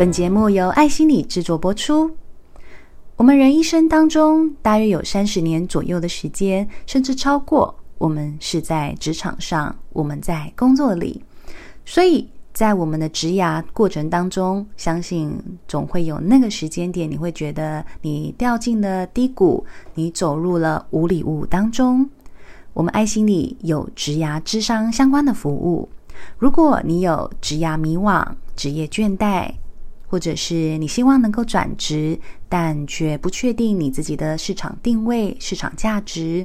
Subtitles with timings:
[0.00, 2.10] 本节目由爱心理制作播出。
[3.16, 11.22] 我们人一生当中，大约有三十年左右的时间，甚至超过，我们是在职场上，我们在工作里。
[11.84, 22.08] 所以在我们的职涯过程当中，相信总会有那个时间点，你会觉得你掉进了低谷，你走入了无里雾当中。
[22.72, 25.90] 我们爱心理有职涯智商相关的服务。
[26.38, 28.26] 如果你有职涯迷惘、
[28.56, 29.50] 职业倦怠，
[30.10, 32.18] 或者是你希望能够转职，
[32.48, 36.44] 但却不确定你自己的市场定位、市场价值，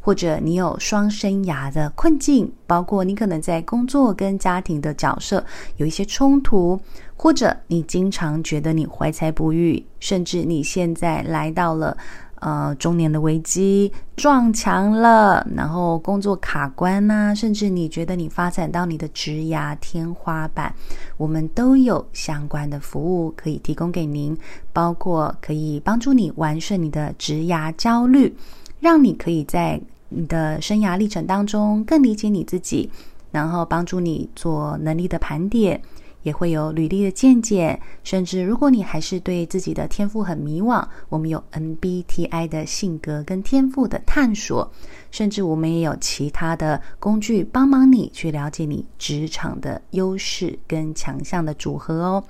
[0.00, 5.44] 或者你有双生涯的困境，包括你可能在工作跟家庭的角色
[5.76, 6.80] 有一些冲突，
[7.14, 11.94] 或者你经常觉得你怀才不遇，甚至你现在来到了。
[12.42, 20.74] 呃，中年的危机撞墙了，然后工作卡关呐、甚至你觉得你发展到你的职涯天花板，
[21.16, 24.36] 我们都有相关的服务可以提供给您，
[24.72, 28.34] 包括可以帮助你完胜你的职涯焦虑，
[28.80, 32.90] 让你可以在你的生涯历程当中更理解你自己，
[33.30, 35.80] 然后帮助你做能力的盘点。
[36.22, 44.70] 也会有履历的见解，甚至如果你还是对自己的天赋很迷惘，我们有 MBTI 的性格跟天赋的探索，
[45.10, 52.24] 甚至我们也有其他的工具帮忙你去了解你职场的优势跟强项的组合哦。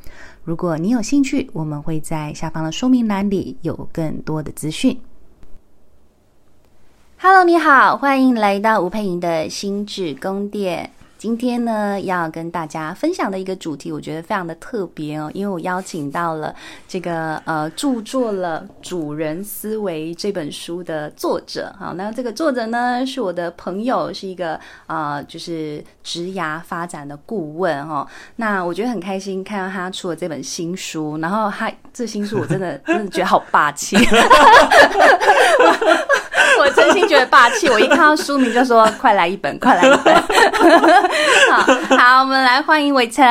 [0.44, 4.98] 如果你有兴趣，我们会在下方的说明栏里有更多的资讯。
[7.18, 10.90] Hello，你好，欢迎来到吴佩莹的心智宫殿。
[11.22, 16.52] 今天呢，要跟大家分享的一个主题，我觉得非常的特别哦，因为我邀请到了
[16.88, 21.72] 这个呃，著作了《主人思维》这本书的作者。
[21.78, 24.54] 好，那这个作者呢，是我的朋友，是一个
[24.88, 28.08] 啊、呃，就是职涯发展的顾问哈、哦。
[28.34, 33.96] 那我觉得很开心看到他出了这本新书，然后他这新书我真的真的觉得好霸气。
[36.62, 40.14] 我真心觉得霸气，我一看到书名就说：“快来一本，快来一本。
[41.50, 41.58] 好”
[41.90, 43.24] 好好，我们来欢迎伟成。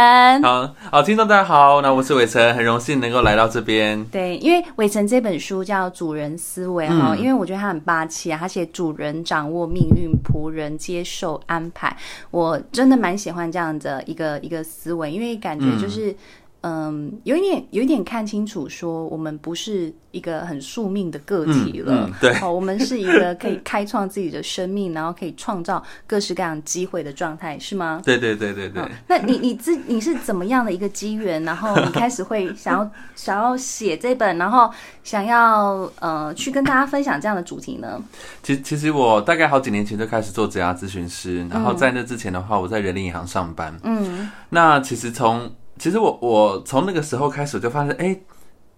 [0.43, 4.03] 好好，听众大家好，那我是伟成，很荣幸能够来到这边。
[4.11, 11.95] 对，因为伟成这本书叫《主人思维》哈、嗯，因为我觉得他很霸气啊，他写主人掌握命运，仆人接受安排，
[12.31, 16.11] 我真的蛮喜欢这样的一个一个思维，因为感觉就是。
[16.11, 16.15] 嗯
[16.61, 27.99] 嗯，有一点，有一点看清楚，说我们不是一个很宿命的个体了，嗯嗯、对，哦，我们是一个可以开创自己的生命，然后可以创造各式各样机会的状态，是吗？
[28.05, 28.83] 对对对对对。
[29.07, 34.71] 那你你自你是怎么样的一个机缘，然后你开始会想要想要写这本，然后
[35.03, 37.99] 想要呃去跟大家分享这样的主题呢？
[38.43, 45.51] 其实其实我大概好几年前就开始做职涯咨询师，然后在那之前的话，我在人力银行上班，嗯，那其实从
[45.81, 48.15] 其实我我从那个时候开始就发现，哎，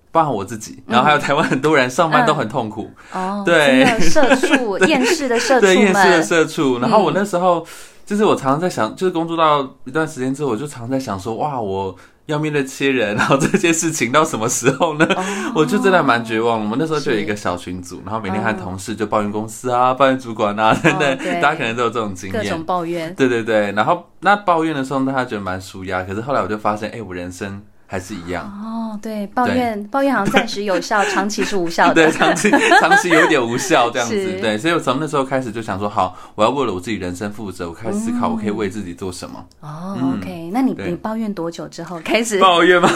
[0.09, 6.79] 包含我自己，然后还有台湾很多人上班都很痛苦，嗯、哦，对，社畜， 厌世的社畜，对，厌世的社畜。
[6.79, 7.65] 然后我那时候、嗯、
[8.05, 11.93] 就是我常常在想，就是工作到一段时间之后，我就常常在想说，哇，我。
[12.27, 15.05] 要面对这些人，然后这些事情到什么时候呢？
[15.15, 15.23] 哦、
[15.55, 16.59] 我就真的蛮绝望。
[16.59, 23.13] 我们那时候就有一个小群组，然后每天和同事就抱怨公司啊，哦、抱怨主管啊等等，哦、大家可能都有这种经验，各种抱怨。
[23.15, 26.03] 对对对，然后那抱怨的时候，大家觉得蛮舒压。
[26.03, 27.61] 可是后来我就发现，哎，我人生。
[27.93, 31.93] 还是一样哦，对，抱怨抱怨好像暂时有效，长期是无效的。
[31.93, 32.49] 对，长期
[32.81, 34.15] 长期有点无效这样子。
[34.41, 39.45] 对，所以我从那时候开始就想说，好，我要为了我自己人生负责，我开始思考，我可以为自己做什么。
[39.59, 42.89] 哦、嗯、，OK，那你你抱怨多久之后开始抱怨吗？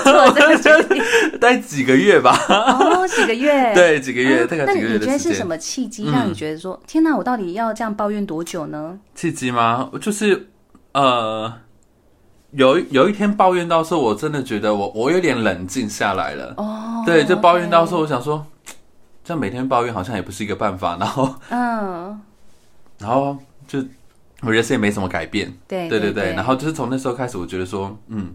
[1.40, 2.35] 待几个月吧。
[2.50, 3.72] 哦，几个月。
[3.78, 4.94] 对，几个月，大概几个月。
[4.94, 8.97] 那你觉得是什么契机让你觉得说，嗯、天哪，我到底要这样抱怨多久呢？
[9.14, 9.91] 契机吗？
[10.02, 10.50] 就是
[10.94, 11.53] 呃。
[12.52, 16.53] 有有一天抱怨到说，我真的觉得我我有点冷静下来了。
[16.58, 18.46] 哦，对，就抱怨到说，我想说，
[19.24, 20.97] 这样每天抱怨好像也不是一个办法。
[20.97, 22.22] 然后，嗯，
[22.97, 23.79] 然后就
[24.41, 25.53] 我觉得也没什么改变。
[25.67, 28.34] 对对对对，然后就是从那时候开始，我觉得说，嗯，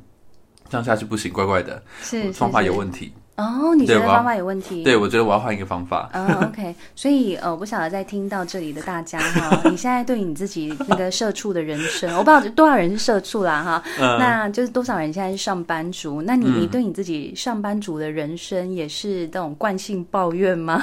[0.68, 3.12] 这样下去不行，怪怪的，是方法有问题。
[3.34, 4.84] 哦，你觉得方法有问题？
[4.84, 6.08] 对，我觉得我要换一个方法。
[6.12, 6.74] 嗯、uh,，OK。
[6.94, 13.82] 所以呃，我不晓得在听到这里的大家哈， 你现在对你自己那个社畜的人生，我不知道多少人是社畜啦哈。
[13.98, 16.20] Uh, 那就是多少人现在是上班族？
[16.22, 20.82] 那你你对你自己上班族的人生也是这种惯性抱怨吗？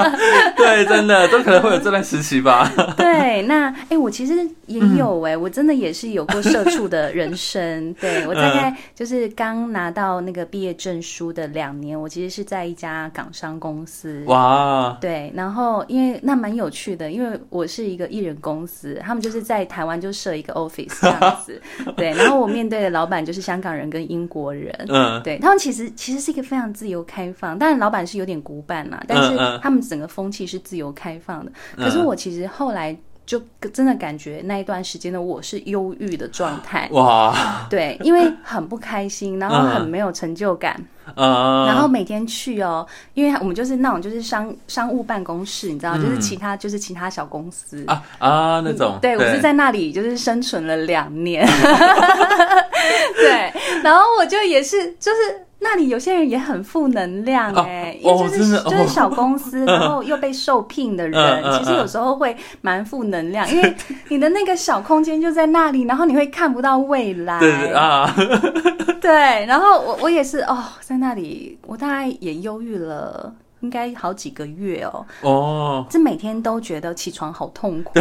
[0.54, 2.70] 对，真的都可能会有这段时期吧。
[2.98, 4.34] 对，那哎、欸，我其实
[4.66, 7.92] 也有哎、欸，我真的也是有过社畜的人生。
[7.94, 11.85] 对，我大概就是刚拿到那个毕业证书的两年。
[11.86, 14.22] 年，我其实是在一家港商公司。
[14.26, 21.62] 哇，对，然后因为那蛮有趣的，因为我是一个艺人公司，他们就是在台湾就设一个 office 这样子。
[21.96, 24.74] 对，然后我面对的老板就是香港人跟英国人。
[24.88, 31.52] 嗯，对他们其实其实是一个非常自由开放，当然老板是有点古板嘛，但是他们整个风气是自由开放的。
[31.76, 32.94] 可是我其实后来。
[33.26, 33.42] 就
[33.72, 36.88] 真的感觉那一段时间的我是忧郁的状态。
[36.92, 40.80] 哇，对，因为很不开心，然后很没有成就感，
[41.16, 47.84] 嗯， 然后每天去哦，因为我们就是那种就是商商务办公室，你知道，就是其他就是其他小公司。
[47.88, 51.44] 啊啊那种，对，我是在那里就是生存了两年，
[53.16, 53.52] 对，
[53.82, 55.45] 然后我就也是就是。
[55.58, 63.74] 那里有些人也很负能量哎，因为就是就是小公司， 然后又被受聘的人，其实有时候会蛮负能量，因为
[64.08, 67.40] 你的那个小空间就在那里，然后你会看不到未来。
[67.40, 68.14] 对对啊，
[69.00, 69.10] 对，
[69.46, 75.06] 然后我我也是哦，在那里我大概也忧郁了，应该好几个月哦。
[75.22, 77.92] 哦，这每天都觉得起床好痛苦。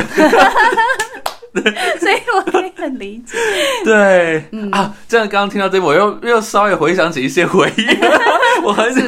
[1.99, 3.37] 所以我可以很理解。
[3.83, 4.69] 对，嗯。
[4.71, 7.85] 啊，这样刚刚听到这，我又又稍微回想起一些回忆，
[8.63, 9.01] 我很久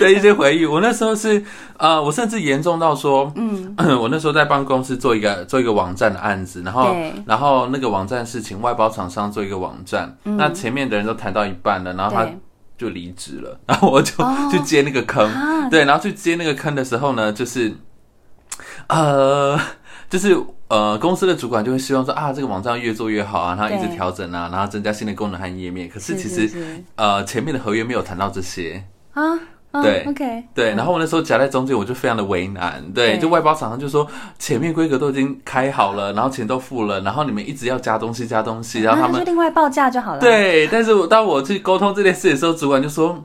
[0.00, 0.66] 的一些回忆。
[0.66, 1.42] 我那时候是
[1.76, 6.96] 呃，我甚至严重到说，嗯， 我那时候在办公室做一个做一个网站的案子，然后
[7.26, 12.26] 然后那个网站是请外包厂商做一个网站，嗯、那前面的人都谈到一半了，然后他
[12.76, 14.12] 就离职了， 然后我就
[14.50, 17.72] 去接那个坑，哦、对，然后去接那个坑的时候呢，就是
[18.88, 19.58] 呃，
[20.10, 20.36] 就是。
[20.68, 25.88] 呃，公司的主管就会希望说啊，这个网站越做越好啊，然后一直调整啊，然后增加新的功能和页面。
[25.88, 28.82] 可是其实，呃，前面的合约没有谈到这些
[29.12, 29.38] 啊。
[29.82, 30.74] 对、哦、，OK，对。
[30.76, 32.80] 然后我那时候夹在中间，我就非常的为难。
[32.94, 34.08] 对，对就外包厂商就说
[34.38, 40.20] 前面规格都已经开好了，然后钱都付了，然后你们一直要加东西加东西，然后他们、啊、就另外报价就好了。
[40.20, 43.22] 对，但是我当我去沟通这件事的时候，主管就说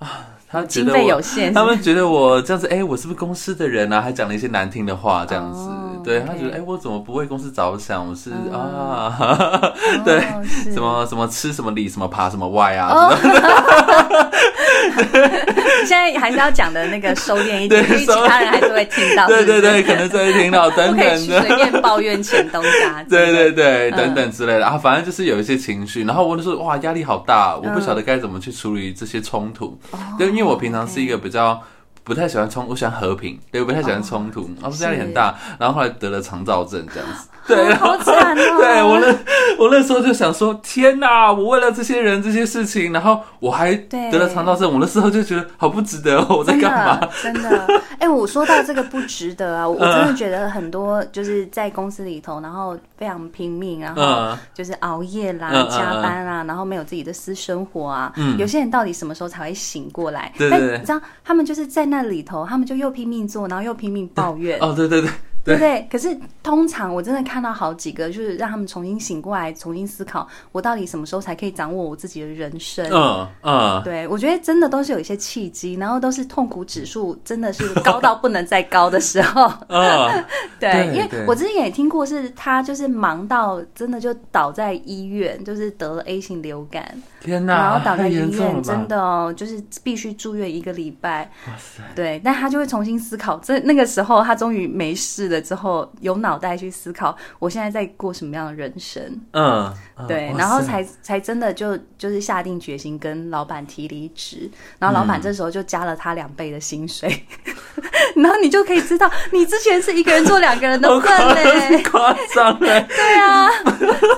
[0.00, 0.33] 啊。
[0.54, 4.00] 他觉得我，有限他们觉得我这样子，哎、欸，我是不是公司的人啊？
[4.00, 5.58] 还讲了一些难听的话，这样子。
[5.58, 8.06] Oh, 对他觉得，哎、欸，我怎么不为公司着想？
[8.08, 8.54] 我是、oh.
[8.54, 9.72] 啊，
[10.04, 12.88] 对，oh, 什么什么吃什么里，什么爬什么外啊。
[12.88, 13.12] Oh.
[15.86, 19.26] 现在还是要讲的那个收敛一点，因为其他人还是会听到。
[19.26, 23.02] 对对对，可能是会听到等等的，随便抱怨钱东家。
[23.08, 26.04] 对对对，等等之类的啊，反正就是有一些情绪。
[26.04, 29.78] 然后我就说，哇，压力好大，我不晓得该怎么去处理这些冲突。
[30.18, 31.60] 对，因为我平常是一个比较。
[32.06, 38.58] 不太喜欢冲，我喜欢和平，对，我不太喜欢冲突，然后压力很大，然后后来得了肠躁症这样子， 对，好惨哦。
[38.60, 39.06] 对我那
[39.58, 47.08] 我那时候就想说，天哪，我为了这些人这些事情，然后我还得了肠道症，我那时候就觉得好不值得，我在干嘛？
[47.22, 47.66] 真的，
[47.98, 60.32] 哎，我说到这个不值得啊，我真的觉得很多就是在公司里头，然后非常拼命，然后就是熬夜啦、加班啊，然后没有自己的私生活啊，嗯有些人到底什么时候才会醒过来？
[60.36, 61.84] 对对对，你知道他们就是在。
[61.84, 64.58] 那里头，他们就又拼命做，然后又拼命抱怨。
[64.58, 65.10] 哦，对对对。
[65.44, 65.86] 对不对？
[65.90, 72.88] 可是通常我真的看到好几个，就是让他们重新醒过来，重新思考，我到底什么时候才可以掌握我自己的人生？
[72.90, 79.52] 嗯嗯，对，我觉得真的都是有一些契机，然后都是痛苦指数真的是高到不能再高的时候。
[79.68, 80.24] 嗯，
[80.58, 87.02] 对，因为我之前也听过，是他就是忙到真的就倒在医院，就是得了 A 型流感。
[87.24, 87.54] 天哪！
[87.54, 91.30] 然后倒在医院，真的哦，就是必须住院一个礼拜。
[91.46, 91.82] 哇塞！
[91.94, 95.40] 对，但他就会重新思考，这那个时候他终于没事了。
[95.40, 99.02] 之后有脑袋去思考，我现在在过什么样的人生？
[99.32, 99.72] 嗯，
[100.06, 107.26] 对，然后才才真的就就是下定决心跟老板提离职，然后老板这时候就加了他两倍的薪水，
[108.16, 113.48] 然后你就可以知道，你之前是一个人做两个人的份嘞，夸张嘞，对啊，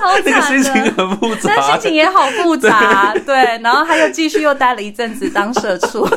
[0.00, 6.07] 好惨的， 心情很复杂，但心情也好复杂，对，然后他又继续又待了一阵子当社畜。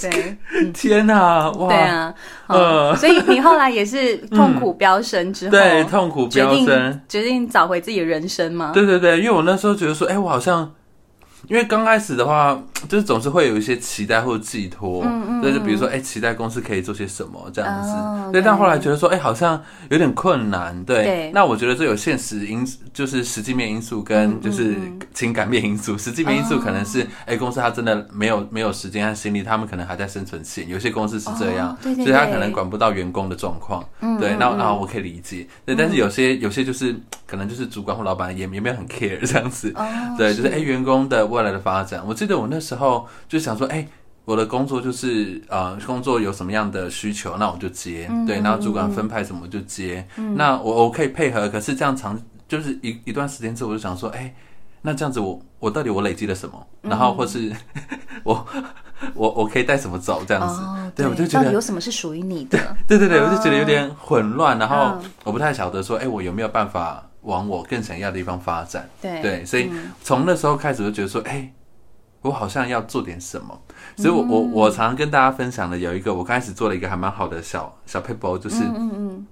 [0.00, 0.36] 对，
[0.72, 2.14] 天哪，哇，对啊，
[2.46, 8.72] 呃，所以你后来也是痛苦飙升之后，对，痛苦飙升，决定找回自己的人生吗？
[8.74, 10.72] 对对对，因为我那时候觉得说，哎，我好像。
[11.48, 18.42] 因为刚开始的话，就是总是会有一些期待或寄托，嗯嗯，就是比如说，哎，期待公司可以做些什么这样子，对。
[18.42, 21.30] 但后来觉得说，哎，好像有点困难，对。
[21.32, 24.74] 那我觉得这有现实因，就是实际面因素跟就是
[25.14, 25.96] 情感面因素。
[25.96, 30.68] 实际面因素可能是，哎，公司他真的没有没有时间和心力，他们可能还在生存线。
[30.68, 33.84] 有些公司是这样，所以他可能管不到员工的状况，
[34.18, 34.34] 对。
[34.38, 35.76] 那那我可以理解，对。
[35.76, 39.72] 但是有些有些就是可能就是主管或老板也也没有很 care 这样子，
[40.18, 41.24] 对，就是哎，员工的。
[41.36, 43.88] 未来的发展，我记得我那时候就想说，哎、欸，
[44.24, 54.34] 我的工作就是呃，工作有什么样的需求，那我就接，嗯、对，然后主管分派什么就接，嗯、那我我可以配合，可是这样长就是一一段时间之后，我就想说，哎、欸。
[54.82, 56.64] 那这样子我我到底我累积了什么？
[56.80, 57.50] 然后或是
[58.22, 58.46] 我
[59.14, 60.22] 我我可以带什么走？
[60.24, 60.62] 这样子，
[60.94, 62.76] 对我就觉得有什么是属于你的？
[62.86, 68.88] 对对对，我就觉得有点混乱，然后我不太晓得说，哎，我有没有办法往我更想要的地方发展？
[69.02, 69.70] 对对，所以
[70.02, 71.52] 从那时候开始就觉得说，哎，
[72.22, 73.60] 我好像要做点什么。
[73.96, 79.26] 所以我，我我我常常跟大家分享的有一个，我刚开始做了一个还蛮好的小小 paper，，就是，嗯嗯，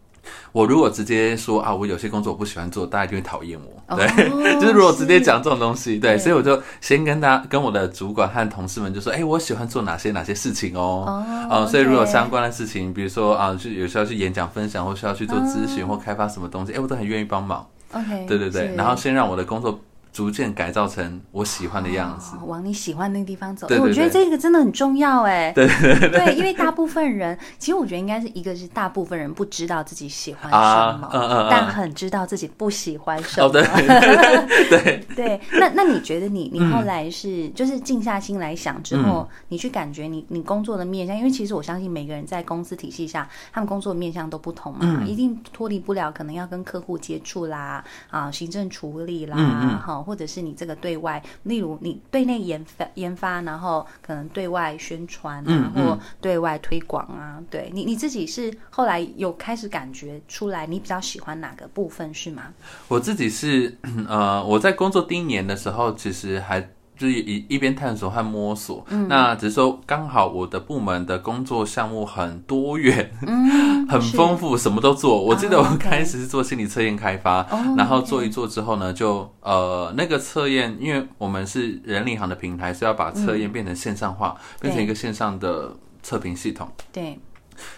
[0.52, 11.04] 我如果直接说啊，我有些工作我不喜欢做，大家就会讨厌我，对，哦、 就是如果直接讲这种东西，对，所以我就先跟大家跟我的主管和同事们就说，哎、欸，我喜欢做哪些哪些事情哦，
[11.50, 19.80] 哦、嗯，所以如果相关的事情，比如说啊，就有需要去演讲分享，或需要去做咨询或开发什么东西，哎、欸，我都很愿意帮忙，OK，对对对，然后先让我的工作。
[20.14, 23.66] 逐渐改造成我喜欢的样子，哦、往你喜欢那个地方走。
[23.66, 25.50] 对对对，我觉得这个真的很重要， 哎。
[25.52, 33.48] 对对对，因为大部分人，其实我觉得应该是一个是大部分人不知道自己喜欢什么，啊嗯嗯、但很知道自己不喜欢什么。
[33.48, 35.40] 哦、对对对，对。
[35.58, 49.36] 那那你觉得你你后来是、嗯、就是静下心来想之后，嗯、你去感觉你你工作的面向，因为其实我相信每个人在公司体系下，他们工作的面向都不同嘛，嗯、一定脱离不了可能要跟客户接触啦，啊，行政处理啦，
[49.84, 50.74] 哈、嗯，或者是你这个。
[50.84, 62.52] 对外，例如你对内研发研发，然后可能对外宣传啊，嗯嗯、或对外推广啊，对你你自己是后来有开始感觉出来，你比较喜欢哪个部分是吗？
[62.88, 66.68] 我自己是呃，我在工作第一年的时候，其实还。
[66.96, 75.22] 就是一一边探索和摸索，嗯、那只是说刚好我的部门的工作项目很多元，嗯、 很丰富，什么都做。
[75.22, 86.68] 我记得我开始是做心理测验开发，哦、然后做一做之后呢，就呃那个测验，因为我们是人力行的平台，是要把测验变成线上化，嗯、变成一个线上的测评系统。
[86.92, 87.18] 对。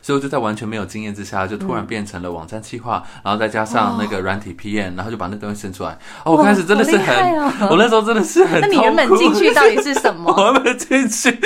[0.03, 5.99] 所以我就在完全没有经验之下，就突然变成了网站企划，嗯、然后再加上那个软体 PM，、哦、然后就把那东西生出来。
[6.25, 8.61] 哦，我开始真的是很，哦、我那时候真的是很。
[8.61, 10.33] 那你原本进去到底是什么？
[10.37, 11.39] 我原本进去，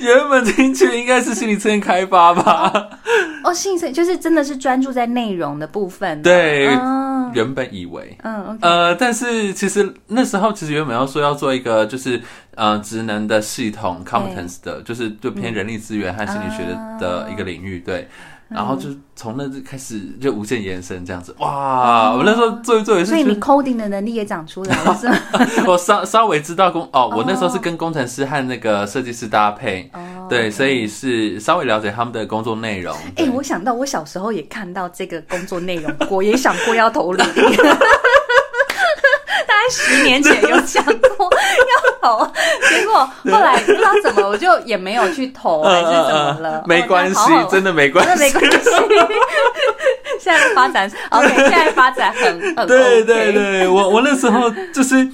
[0.00, 2.72] 原本进去应该是心理测验开发吧。
[3.44, 6.22] 哦，性生就是真的是专注在内容的部分。
[6.22, 12.20] 对，哦、原本以为，嗯，okay、呃，但是其实那时候其实原本要说要做一个就是。
[12.54, 18.02] 呃，职能的系统，competence 的，就是就偏人力资源和心理学的、嗯、的一个领域，对。
[18.02, 18.06] 嗯、
[18.54, 22.10] 然后就从那开始就无限延伸这样子，哇！
[22.12, 25.16] 嗯、我那时候做一做也是，所以你 coding 的能力也长出来了，是吗？
[25.66, 32.94] 我稍稍微知道工哦，我那时候是跟工程师和那个设计师搭配，哦、对，所以是稍微了解他们的工作内容。
[33.16, 37.22] 哎、欸，我想到我小时候也看到这个工作内容过，也想过要投履
[39.70, 42.28] 十年前有讲过 要投，
[42.68, 46.62] 结果后来不知道怎么，我就也没有去投， 还是怎么了？
[46.66, 48.58] 没关系，真的没关系，没关系。
[50.20, 52.66] 现在发展，OK，现在发展很很。
[52.66, 55.08] 对对对，我我那时候就是。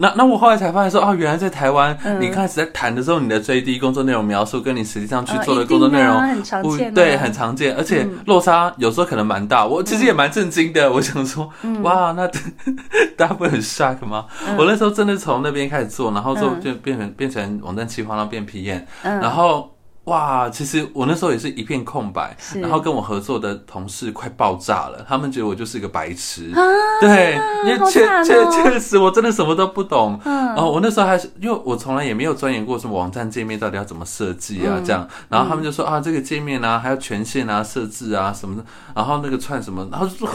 [0.00, 6.16] 那那我后来才发现说，哦，原来在台湾，嗯、你开始在谈的时候，你的最低工作内容描述跟你实际上去做的工作内容，
[6.62, 9.66] 不、呃啊、对，很常见，而且落差有时候可能蛮大。
[9.66, 12.26] 我其实也蛮震惊的，嗯、我想说，嗯、哇，那
[13.16, 14.24] 大家不会很 shock 吗？
[14.48, 19.70] 嗯、我那时候真的从那边开始做，然后做就变成、嗯、变成网站企划，然后变 PM，嗯、然后。
[20.10, 26.60] 哇，其实我那时候也是一片空白，然后跟我合作的同事快爆炸了，他们觉得我就是一个白痴，啊、
[27.00, 38.64] 对，因为确确确实我真的什么都不懂，嗯、然后我那时候还是因为我从来也没有钻研过什么网站界面到底要怎么设计啊，嗯、这样，然后他们就说、嗯、啊，这个界面啊，还有权限啊，设置啊什么的，
[38.96, 40.28] 然后那个串什么，然后就说，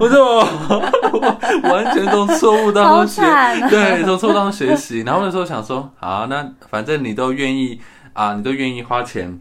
[0.00, 0.38] 我就
[1.68, 7.78] 完全从错误当中学，啊、对，从错误当中学习，然后那时候想说，好，那反正你都愿意。
[8.14, 9.38] 啊，你都愿意花钱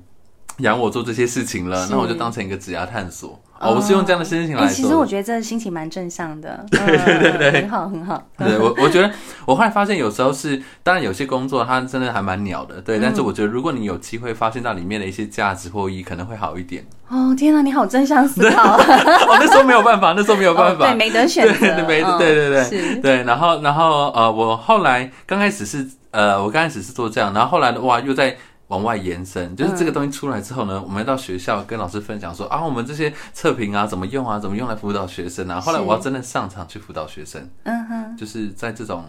[0.58, 3.40] 养我做这些事情了，那我就当成一个职涯探索。
[3.60, 6.66] 哦，哦，我是用这样的心情来其实我觉得这个心情蛮正向的。
[6.70, 8.22] 对对对对，很好很好。
[8.38, 9.10] 对我，我觉得
[9.46, 13.00] 我后来发现，有时候是，当然有些工作它真的还蛮鸟的，对。
[13.00, 16.86] 嗯，但是我觉得，如果你有机会发现到里面的一些价值或意义，可能会好一点。
[17.08, 18.76] 哦，天哪，你好正向思考。
[18.78, 23.24] 哦，那时候没有办法，那时候没有办法，哦，对，没得选择， 对，没，对对对，是对。
[23.24, 28.36] 然后，然后呃，我后来刚开始是呃，我刚开始是做这样，然后后来的哇，又在。
[28.74, 35.62] 往外延伸，就是这个东西出来之后呢，嗯、我们到学校跟老师分享说啊，我们这些测评啊怎么用啊，怎么用来辅导学生啊。
[35.62, 39.06] 后来我要真的上场去辅导学生，嗯哼，就是在这种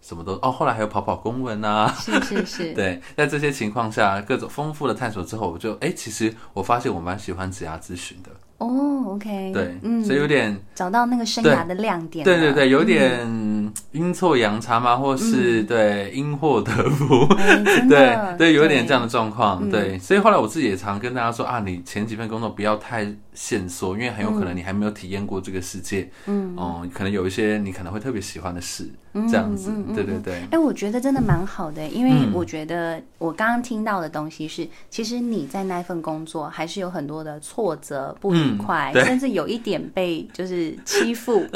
[0.00, 8.30] 什么都哦，后来还有跑跑公文啊，是是是， 对，在这些情况下，各种丰富的探索之后，我就哎、欸，其实我发现我蛮喜欢职涯咨询的。
[8.58, 13.20] 哦，OK，对，嗯，所以有点找到那个生涯的亮点，对对对，有点
[13.92, 17.26] 阴错阳差嘛，或是对因祸得福，
[17.88, 28.88] 对对，有点这样的状况，对，所以后来我自己也常跟大家说啊，你前几份工作不要太限缩，因为很有可能你还没有体验过这个世界，嗯，哦，可能有一些你可能会特别喜欢的事，
[29.28, 30.42] 这样子，对对对。
[30.50, 41.44] 哎，我觉得真的蛮好的，因为我觉得我刚刚听到的东西是，其实你在那份工作还是有很多的挫折不愉快，甚至有一点被就是欺负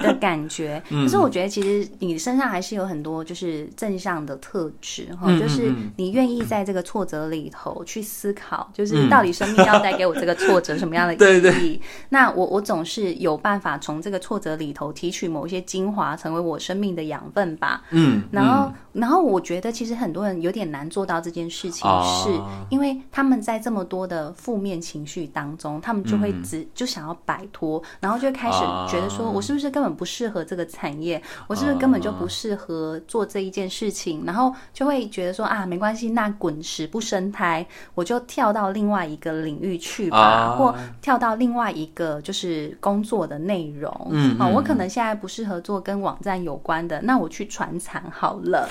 [0.00, 0.82] 的感觉。
[0.88, 10.93] 可是我觉得其实你身上还是有很多就是正向的特质哈，就是你愿意在这个挫折里头去思考，就是到底生命要带给我这个挫折什么。
[10.94, 17.82] 样的 意义，对对，那我我总是有办法从这个挫折里头提取某一些精华，成为我生命的养分吧。
[17.90, 22.30] 嗯，然后、嗯、然后我觉得其实很多人有点难做到这件事情，是
[22.70, 28.58] 因为他们在这么多的负面情绪当中，他们就会只、嗯、就想要摆脱，然后就开始
[28.88, 31.20] 觉得说，我是不是根本不适合这个产业？
[31.46, 34.24] 我是不是根本就不适合做这一件事情？
[34.24, 40.74] 然后就会觉得说啊，没关系，那滚石不生苔，我就跳到另外一个领域去吧，或。
[41.00, 48.68] 跳到另外一个就是工作的内容，嗯，好，我可能现在不适合做跟网站有关的，那我去传产好了。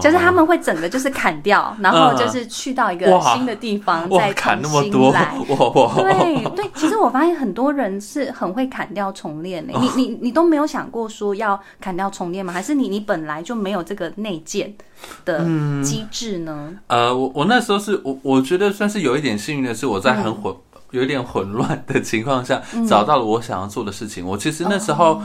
[0.00, 5.34] 就是他们会整个就是砍掉，然后就是去到一个新的地方再重新来。
[5.44, 9.72] 对对，其实我发现很多人是很会砍掉重练的。
[9.80, 12.52] 你你你都没有想过说要砍掉重练吗？
[12.52, 14.72] 还是你你本来就没有这个内建
[15.24, 15.44] 的
[15.82, 16.72] 机制呢？
[16.86, 20.60] 呃，我我那时候是我我觉得算是有一点幸运的是我在很火。
[20.92, 24.24] 有点混乱的情况下，找到了我想要做的事情。
[24.24, 25.20] 我其实那时候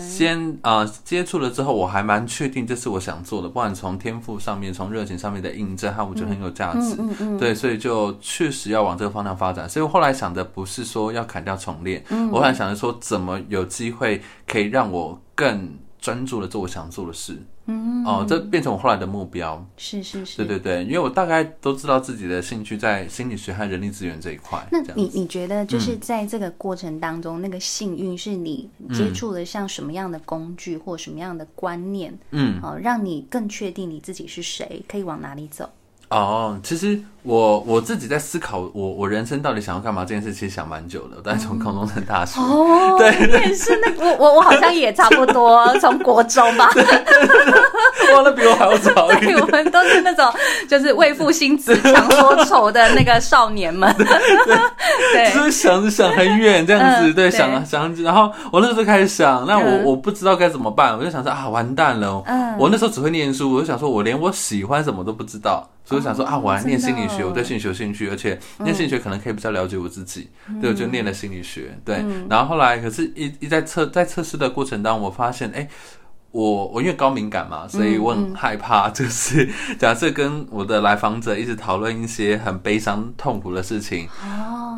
[0.00, 3.46] 先啊接触了之后，我还蛮确定这是我想做的。
[3.48, 6.96] 不管从天赋上面，从热情上面的印证，哈，我觉得很有价值。
[7.38, 9.68] 对，所以就确实要往这个方向发展。
[9.68, 12.02] 所以我后来想的不是说要砍掉重练，
[12.32, 17.38] 我后来想着说怎么有机会可以让我更专注的做我想做的事。
[17.66, 19.64] 嗯哦，这变成我后来的目标。
[19.76, 24.66] 是是是，对对对，因为我大概都知道自己的兴趣在心理学和人力资源这一块。
[24.72, 35.68] 那你你觉得就是在这个过程当中，嗯、那个幸运是你接触了像什么样的工具或什么样的观念，嗯，哦，让你更确定你自己是谁，可以往哪里走？
[36.12, 41.16] 哦，其实我我自己在思考我，我我人生到底想要干嘛这件事，其实想蛮久的。
[41.16, 46.68] 我大概从高中升大学，哦， 对，你也是那个，我我我好像也差不多，从国中吧。
[48.14, 49.38] 哇，那比我还要早一点。
[49.38, 50.32] 我们都是那种
[50.68, 53.92] 就是为赋新词强说愁的那个少年们。
[53.96, 54.56] 对，
[55.12, 62.22] 对就是想着想很远这样子，嗯、对，想想，然后我那时候开始想，那我、嗯、我不知道该怎么办，我就想说啊，完蛋了。
[62.26, 65.68] 嗯，我那时候只会念书，我就想说我连我喜欢什么都不知道。
[65.84, 71.76] 所以我想说啊，我还念心理学，我对心理学有兴趣，而且念心理学可能可以比较了解我自己，对，我就念了心理学。
[71.84, 75.68] 对，然后后来可是一一在测在测试的过程当中，我发现哎。
[76.32, 79.46] 我我因为高敏感嘛，所以我很害怕，就是
[79.78, 84.08] 假设跟我的来访者一直讨论一些很悲伤痛苦的事情，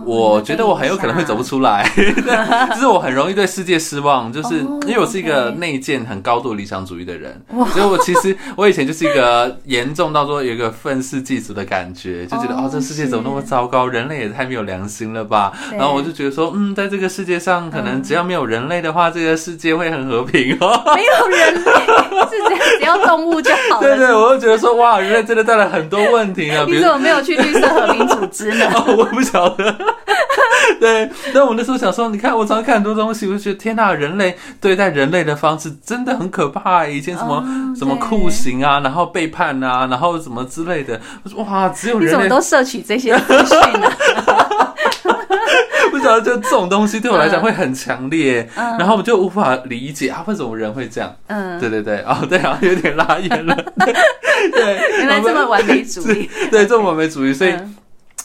[0.04, 1.88] 我觉得我很有可能会走不出来，
[2.74, 7.40] 就是我很容易对世界失望，就是因为我是一个内建很高度理想主义的人，
[7.72, 21.43] 所以我其实我以前就是一个严重到说有一个愤世嫉俗的感觉，就觉得哦，这世界怎么那么糟糕，人类也太没有良心了吧，然后我就觉得说，嗯，在这个世界上，可能只要没有人类的话，这个世界会很和平哦，没有人。
[22.30, 23.82] 是这样，只要动物就好了。
[23.82, 26.64] 对对，我就觉得说，哇，人类真的带来很多问题啊！
[26.66, 28.66] 你怎么没有去绿色和平组织呢？
[28.74, 29.74] 哦，我不晓得。
[30.80, 36.86] 对，但我那时候想说，你看，我常常看很多东西，我就觉得天哪，人类对待人类的方式真的很可怕。
[36.86, 37.44] 以前什么、哦、
[37.76, 41.00] 什么酷刑啊，然后背叛啊，然后什么之类的。
[41.22, 43.90] 我说哇，只有人类你怎么都摄取这些资讯呢？
[46.20, 51.14] 就这种东西对我来讲会很强烈，嗯、然后我就无法理解啊，为什么人会这样？
[51.26, 53.54] 嗯，对对对，哦，对啊，有点拉远了。
[54.52, 57.50] 对，原来这么完美主义， 对，这么完美主义，所以。
[57.52, 57.76] 嗯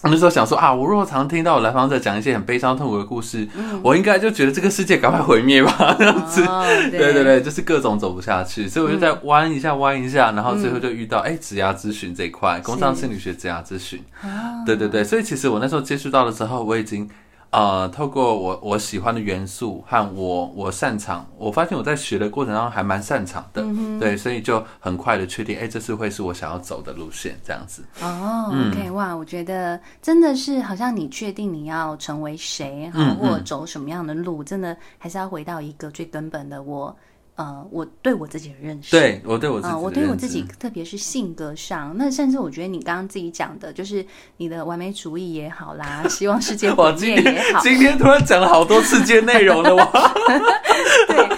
[0.02, 6.42] 我那时候想说啊，我如果常听到我来访者讲一些很悲伤痛苦的故事，嗯、我应该就觉得这个世界赶快毁灭吧， 这样子。
[6.46, 14.00] 哦、对，对对对，就是各种走不下去，所以我就在弯一下弯一下，然后最后就遇到哎，职涯咨询这一块，工商心理学职涯咨询。
[14.24, 17.10] 哦、对对对，所以其实我那时候接触到的时候，我已经。
[17.52, 27.84] 呃，透过我我喜欢的元素和我我擅长，我发现我在学的过程当中还蛮擅长的，嗯、对，所以就很快的确定，哎，这次会是我想要走的路线，这样子。
[28.02, 36.96] 哦，OK，、嗯、哇，我觉得真的是好像你确定你要成为谁，或者走什么样的路，真的还是要回到一个最根本的我。
[37.40, 49.86] 呃，我对我自己的认识，对我对我自己、呃，我对我自己，特别是性格上，那甚至我觉得你刚刚自己讲的，就是你的完美主义也好啦，希望世界 毁灭也好，今天突然讲了好多世界内容了哇！
[51.08, 51.29] 对，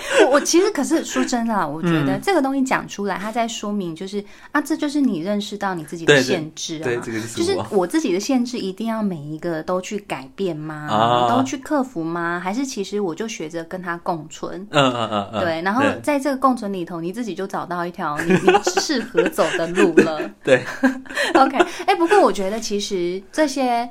[0.43, 10.87] 其实可是说真的，我觉得这个东西讲出来，它在说明就是啊，这就是你认识到你自己的限制啊，对，对，对，这个是就是我自己的限制，一定要每一个都去改变吗？
[10.89, 12.41] 啊、都去克服吗？
[12.43, 14.65] 还是其实我就学着跟他共存？
[14.71, 15.83] 嗯嗯嗯嗯，对，然后。
[16.01, 20.19] 在这个共存里头，你自己就找到一条你你适合走的路了。
[20.43, 20.63] 对
[21.35, 23.87] ，OK，哎、欸，不过我觉得其实这些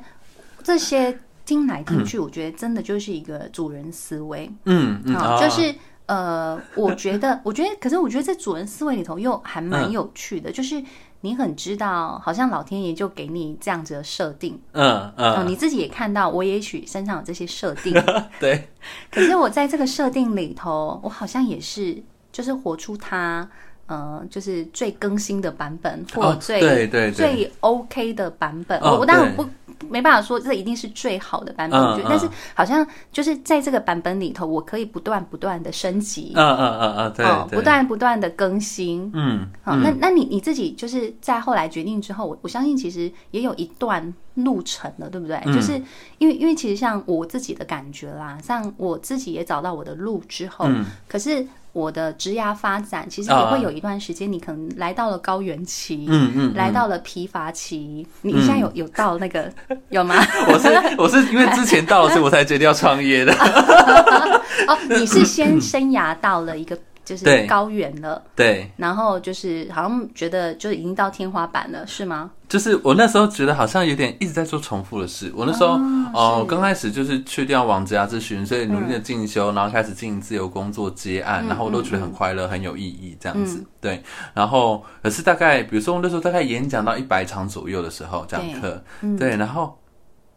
[0.61, 4.51] 这些听来听去，我觉得真的就是一个主人思维。
[4.65, 5.73] 嗯嗯，好，就是
[6.11, 10.83] 呃，我觉得， 我觉得，可是我觉得在主人思维里头又还蛮有趣的，嗯、就是。
[11.23, 17.93] 你很知道，好像老天爷就给你这样子的设定，嗯嗯、哦，你自己也看到，我也许身上有这些设定，
[18.41, 18.67] 对。
[19.13, 23.47] 可是我在这个设定里头，我好像也是，就是活出它，
[23.85, 28.79] 呃，就是最更新的版本，或最、哦、对对对最 OK 的版本。
[28.79, 29.45] 哦、我当然不。
[29.89, 45.39] 没办法说这一定是最好的版本，我觉得，但是好像就是在这个版本里头，我可以不断不断的升级，嗯嗯嗯嗯，对，不断不断的更新，嗯，好，那那你你自己就是在后来决定之后，我我相信其实也有一段路程了，对不对？
[45.53, 45.81] 就是
[46.17, 50.67] 因为因为其实像我自己的感觉啦，像我自己也找到我的路之后，
[51.07, 51.47] 可是。
[51.73, 58.05] 我的职涯发展其实也会有一段时间，你可能来到了高原期，嗯嗯，来到了疲乏期。
[58.21, 59.51] 你现在有有到那个
[59.89, 60.15] 有吗？
[60.47, 63.33] 我是我是因为之前到了，所以我才决定要创业的。
[64.67, 66.77] 哦，你是先生涯到了一个。
[67.03, 72.29] 就是高原了，对，然后就是好像觉得就已经到天花板了，是吗？
[72.51, 75.31] 就是我那时候觉得好像有点一直在做重复的事。
[75.33, 75.79] 我那时候
[76.13, 83.59] 哦，刚、呃、开始就是确定要往职涯咨询，所以努力的进修，嗯、然后开始经营自由工作接案，嗯、然后我都觉得很快乐，嗯、很有意义这样子。
[83.59, 88.83] 嗯、对，然后可是大概比如说我那时候大概演讲到一百场左右的时候讲课，
[89.17, 89.79] 对，然后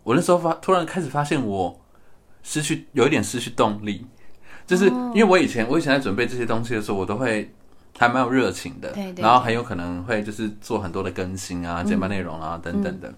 [0.04, 1.80] 我那时候发突然开始发现我
[2.44, 4.06] 失去有一点失去动力。
[4.66, 7.52] 就是因为我以前我以前在准备这些东西的时候，我都会
[7.98, 13.08] 还蛮有热情的，对对对，然后很有可能会就是做很多的更新啊、简报内容啊、嗯、等等的，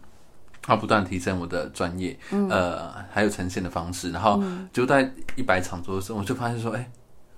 [0.67, 6.91] 然后不断提升我的专业，嗯、呃，还有呈现的方式，然后就在一百场做的时候，我就发现说，哎、欸，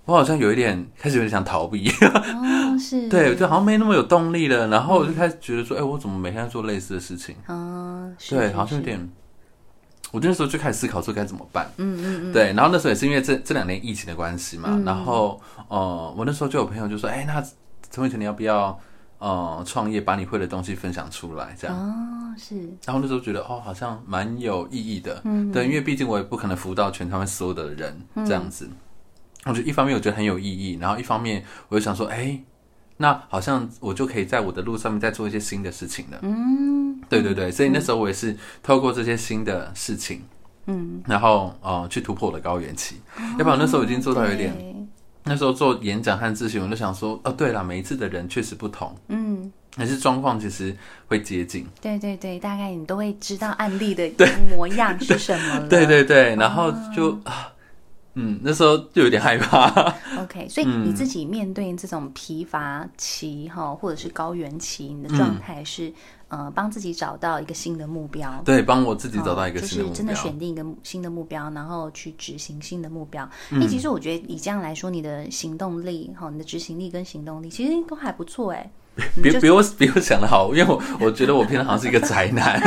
[0.04, 7.36] 我好像有一点开始有点想逃避，哦， 是，对，就好像没那么有动力了，然后我就开始觉得说，哎、欸，我怎么每天在做类似的事情？
[7.46, 9.10] 哦，对，好像有点。
[10.10, 17.44] 我那时候就开始思考说该怎么办，嗯嗯嗯，对，然后那时候也是因为这这两年疫情的关系嘛，嗯、然后呃，我那时候就有朋友就说，哎、欸，那
[17.90, 18.78] 陈伟成你要不要
[19.18, 28.76] 呃创业，把你会的东西分享出来，这样，哦，是，然后那时候觉得哦，好像蛮有意义的，嗯，对，因为毕竟我也不可能服务到全台湾所有的人这样子，嗯、
[29.46, 32.44] 我觉得一方面我觉得很有意义，然后一方面我就想说，哎、欸。
[33.00, 36.18] 那好像我就可以在我的路上面再做一些新的事情了。
[36.22, 36.77] 嗯，
[37.08, 40.22] 对对对，所以那时候我也是透过这些新的事情，
[40.66, 42.96] 嗯，然后呃去突破我的高原期。
[43.16, 44.54] 哦、要不然那时候已经做到有点，
[45.24, 51.66] 那时候做演讲和咨询，我就想说，哦，对了，每一次的人确实不同，嗯，但是状况其实会接近。
[51.80, 54.10] 对对对，大概你都会知道案例的
[54.50, 55.68] 模样是什么了。
[55.68, 57.52] 对对对，然后就啊。
[58.20, 59.94] 嗯，那时候就有点害怕。
[60.20, 65.94] OK，所以你自己面对这种疲乏期哈，或者是高原期，你的状态是、嗯、
[66.28, 68.30] 呃，帮自己找到一个新的目标。
[68.44, 73.28] 对，帮我自己找到一个新的目标，就是真的选定一个新的目标，然后去执行新的目标。
[73.50, 78.70] 因为、嗯、其实我觉得以这样来说，你的行动力哈，你的执行力跟行动力其实都还不错哎。
[79.22, 82.60] 比比我比我想的好，因为我我觉得我平常好像是一个宅男，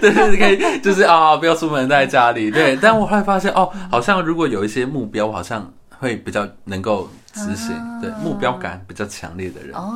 [0.00, 2.76] 对 对，可以就是啊、哦，不要出门在家里，对。
[2.82, 9.94] 但我后来发现哦，好像如果有一些目标，好像会比较能够执行，啊、对，目标感比较强烈的人哦。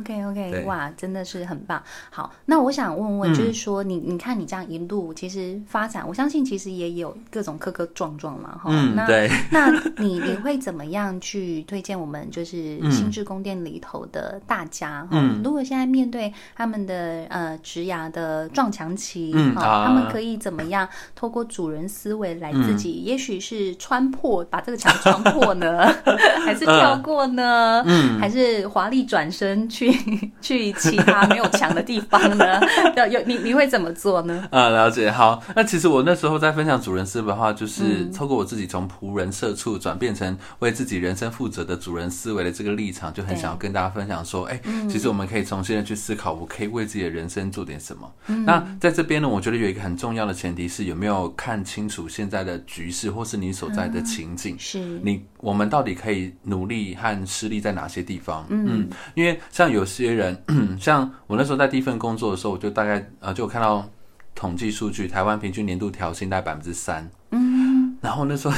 [0.00, 1.82] OK OK，哇，真的是很棒。
[2.08, 8.70] 好，那我想问问，就是说你，你你看你这样一路其实发展，我相信其实也有各种磕磕撞撞嘛，哈。
[8.72, 9.30] 嗯，那对。
[9.52, 15.06] 那你你会怎么样去推荐我们，就是心智宫殿里头的大家？
[15.10, 25.92] 嗯，如果现在面对他们的呃职涯的撞墙期，嗯，他们可以怎么样透过主人思维来自己，也许是穿破把这个墙 穿破呢，
[26.42, 27.82] 还是跳过呢？
[27.86, 29.90] 嗯，还是华丽转身去？
[30.40, 32.60] 去其他没有墙的地方呢？
[32.96, 34.48] 有有你你会怎么做呢？
[34.50, 35.10] 啊，了解。
[35.10, 48.10] 好，那其实我那时候在分享主人思维的话，就是透过我自己从仆人社畜转变成为自己人生负责的主人思维的这个立场，就很想要跟大家分享说，哎对，其实我们可以重新的去思考，我可以为自己的人生做点什么。
[48.28, 58.44] 嗯、那在这边呢，我觉得有一个很重要的前提是有没有看清楚现在的局势，或是你所在的情境，嗯、是你我们到底可以努力和施力在哪些地方。
[58.48, 60.42] 嗯，嗯，因为像有些人，
[60.80, 63.88] 像我那时候在第一份工作的时候，我就大概呃就看到
[64.34, 67.10] 统计数据，台湾平均年度调薪大概百分之三。
[67.30, 68.54] 嗯，然后那时候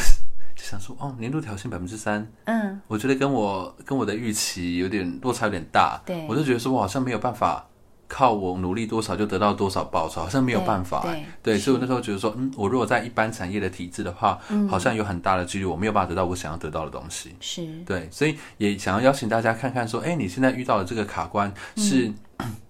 [0.54, 6.00] 就想说，哦，年度调薪百分之三，嗯，我觉得跟我跟我的预期有点落差有点大。
[6.06, 7.66] 对，我就觉得说我好像没有办法。
[8.14, 11.00] 靠我努力多少就得到多少报酬，好像没有办法。
[11.00, 17.34] 对，对，所以我那时候觉得说，嗯，我如果在一般产业的体制的话，嗯，好像有很大的几率我没有办法得到我想要得到的东西。
[17.40, 22.12] 是，对，所以也想要邀请大家看看说，哎，你现在遇到的这个卡关是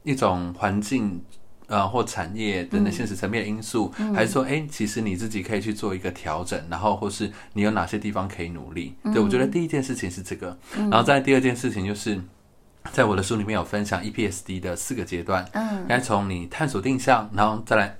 [0.04, 1.20] 一种环境，
[1.66, 8.94] 呃，或产业等等现实层面的因素，嗯，还是说，哎，其实你自己可以去做一个调整，然后或是你有哪些地方可以努力？
[9.12, 12.20] 对，我觉得第一件事情是这个，然后再第二件事情就是。
[12.90, 17.96] 在我的书里面有分享 EPSD 的四个阶段，嗯，应该从你探索定向，然后再来。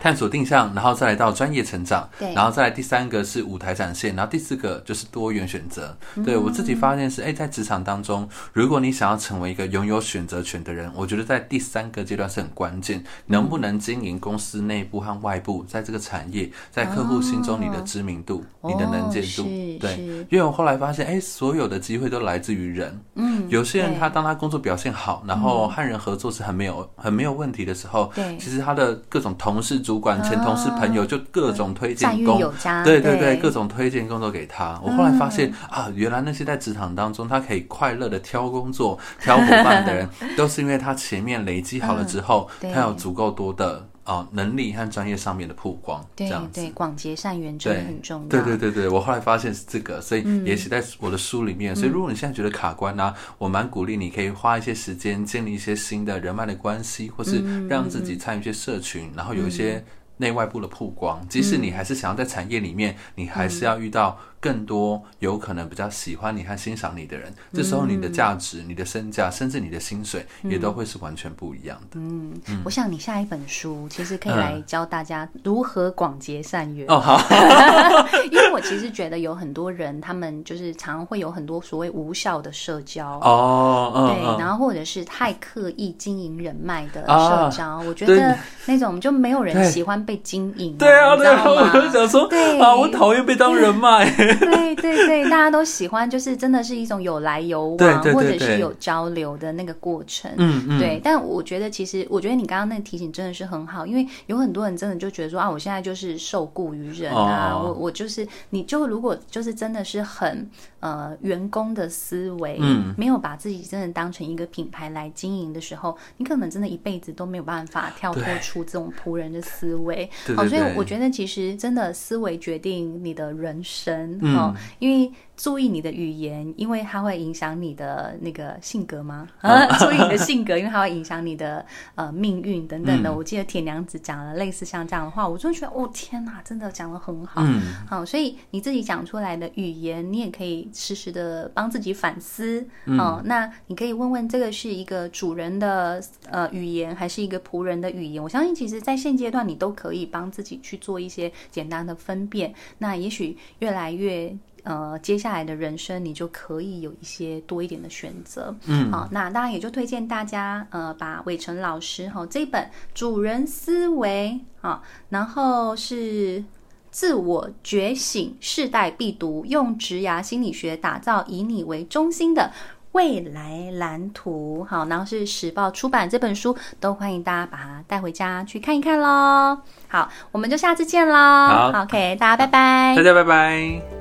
[0.00, 5.94] 探索定向，然后再来到专业成长，对，然后再来第三个是舞台展现，然后第四个就是多元选择。
[6.16, 19.98] 嗯、对我自己发现是，哎，在职场当中，如果你想要成为一个拥有选择权的人，我觉得在第三个阶段是很关键，能不能经营公司内部和外部，在这个产业，在客户心中你的知名度、哦、你的能见度，哦、对，
[20.30, 22.98] 因为我后来发现，哎，所有的机会都来自于人。
[23.16, 29.78] 嗯，有些人他当他工作表现好，然后和人合作是很没有很没有问题的时候，对，其实他的各种同事。
[29.90, 32.38] 主管、前同事、朋友就各种推荐工，
[32.84, 34.80] 对对对，各种推荐工作给他。
[34.84, 43.84] 我后来发现啊，原来那些在职场当中他可以快乐的挑工作、挑伙伴的人， 都是因为他前面累积好了之后，他有足够多的。
[44.10, 48.28] 哦，能力和专业上面的曝光，对这样子对，广结善缘真的很重要。
[48.28, 51.72] 对对对对，我后来发现是这个，所以也写在我的书里面。
[51.72, 59.84] 嗯、所以如果你现在觉得卡关呢、我蛮鼓励你可以花一些时间建立一些新的人脉的关系，或是让自己参与一些社群，嗯、然后有一些
[60.16, 61.20] 内外部的曝光。
[61.22, 64.18] 嗯、即使你还是想要在产业里面，你还是要遇到。
[64.40, 72.00] 更多有可能比较喜欢你和欣赏你的人，这时候你的价值、你的身价，甚至你的薪水，也都会是完全不一样的。
[72.00, 72.32] 嗯，
[72.64, 76.86] 我想你下一本书其实可以来教大家如何广结善缘。
[76.88, 77.20] 哦，好。
[78.32, 83.18] 因为我其实觉得有很多人，他们就是常常会有很多所谓无效的社交。
[83.20, 90.78] 哦，对，然后或者是太刻意经营人脉的社交，我觉得那种就没有人喜欢被经营。
[90.78, 92.22] 对啊，对啊，我就想说，
[92.62, 94.10] 啊，我讨厌被当人脉。
[94.38, 100.30] 对对对，大家都喜欢，就是真的是一种有来有往，或者是有交流的那个过程。
[100.36, 100.78] 嗯嗯。
[100.78, 110.48] 对，但我觉得其实，我觉得你刚刚那个提醒真的是很好，因为有很多人真的就觉得说啊，我现在就是受雇于人啊，我我就是，你就如果就是真的是很
[110.80, 120.08] 呃员工的思维，嗯，没有把自己真的当成一个品牌来经营的时候，你可能真的一辈子都没有办法跳脱出这种仆人的思维。
[120.36, 124.18] 好，所以我觉得其实真的思维决定你的人生。
[124.36, 125.12] 哦，因为
[125.42, 129.26] 注意你的语言，因为它会影响你的那个性格吗？
[129.40, 133.08] 啊， 注意你的性格，因为它会影响你的呃命运等等的。
[133.08, 137.40] 嗯、我记得铁娘子讲了类似像这样的话，我就觉得哦天哪，真的讲的很好。
[137.42, 142.62] 嗯，好，所以你自己讲出来的语言，你也可以实时的帮自己反思。
[142.84, 148.22] 嗯、哦，那你可以问问这个是一个主人的呃语言，还是一个仆人的语言？
[148.22, 152.52] 我相信，其实在现阶段，你都可以帮自己去做一些简单的分辨。
[152.76, 154.36] 那也许越来越。
[154.64, 158.54] 呃，接下来的人生你就可以有一些多一点的选择。
[158.66, 162.62] 嗯，好，那当然也就推荐大家呃，把伟成老师哈、哦、这本
[162.94, 166.44] 《主人思维》啊、哦，然后是
[166.90, 172.50] 自我觉醒世代必读，用职涯心理学打造以你为中心的
[172.92, 174.66] 未来蓝图。
[174.68, 179.58] 好，然后是时报出版这本书，都欢迎大家把它带回家去看一看喽。
[179.88, 181.14] 好，我们就下次见喽。
[181.14, 182.94] 好，OK，大家拜拜。
[182.96, 183.99] 大家拜拜。